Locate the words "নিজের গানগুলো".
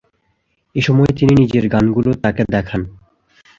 1.35-2.09